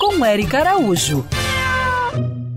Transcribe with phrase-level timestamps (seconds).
[0.00, 1.24] Com Eric Araújo.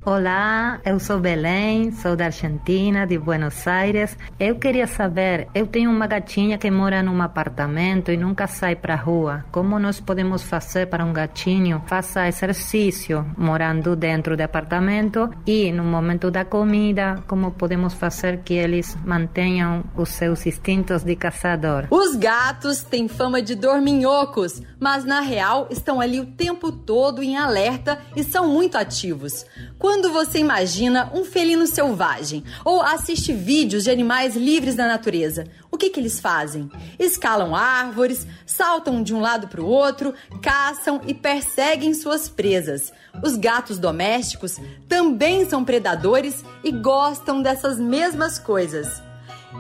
[0.08, 4.16] Olá, eu sou Belém, sou da Argentina, de Buenos Aires.
[4.40, 8.96] Eu queria saber, eu tenho uma gatinha que mora num apartamento e nunca sai para
[8.96, 9.44] rua.
[9.52, 15.84] Como nós podemos fazer para um gatinho faça exercício morando dentro do apartamento e no
[15.84, 21.88] momento da comida, como podemos fazer que eles mantenham os seus instintos de caçador?
[21.90, 27.36] Os gatos têm fama de dorminhocos, mas na real estão ali o tempo todo em
[27.36, 29.44] alerta e são muito ativos.
[29.80, 35.78] Quando você imagina um felino selvagem ou assiste vídeos de animais livres na natureza, o
[35.78, 36.70] que, que eles fazem?
[36.98, 42.92] Escalam árvores, saltam de um lado para o outro, caçam e perseguem suas presas.
[43.24, 49.02] Os gatos domésticos também são predadores e gostam dessas mesmas coisas.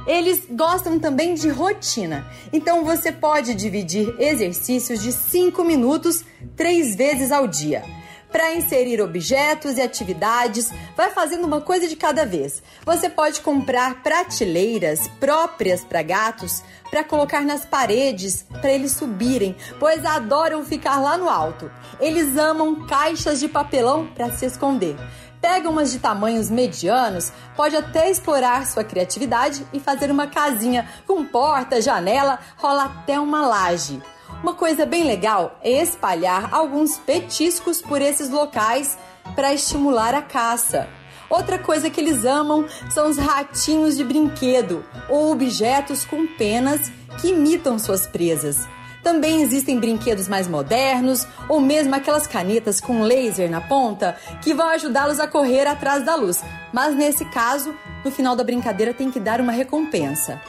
[0.05, 6.23] Eles gostam também de rotina, então você pode dividir exercícios de 5 minutos
[6.55, 7.94] três vezes ao dia
[8.35, 12.61] para inserir objetos e atividades, vai fazendo uma coisa de cada vez.
[12.85, 20.03] Você pode comprar prateleiras próprias para gatos para colocar nas paredes para eles subirem, pois
[20.03, 21.71] adoram ficar lá no alto.
[21.97, 24.97] Eles amam caixas de papelão para se esconder.
[25.39, 31.23] Pega umas de tamanhos medianos, pode até explorar sua criatividade e fazer uma casinha com
[31.23, 34.01] porta, janela, rola até uma laje.
[34.45, 38.95] Uma coisa bem legal é espalhar alguns petiscos por esses locais
[39.35, 40.87] para estimular a caça.
[41.27, 47.29] Outra coisa que eles amam são os ratinhos de brinquedo ou objetos com penas que
[47.29, 48.67] imitam suas presas.
[49.01, 54.67] Também existem brinquedos mais modernos ou mesmo aquelas canetas com laser na ponta que vão
[54.67, 56.43] ajudá-los a correr atrás da luz.
[56.71, 57.73] Mas nesse caso,
[58.05, 60.39] no final da brincadeira tem que dar uma recompensa.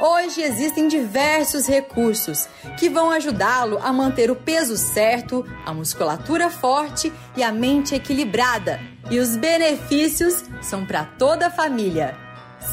[0.00, 7.12] Hoje existem diversos recursos que vão ajudá-lo a manter o peso certo, a musculatura forte
[7.36, 8.80] e a mente equilibrada.
[9.08, 12.16] E os benefícios são para toda a família.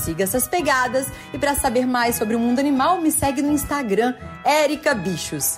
[0.04, 4.16] Siga essas pegadas e para saber mais sobre o mundo animal, me segue no Instagram,
[4.44, 5.58] Erica Bichos.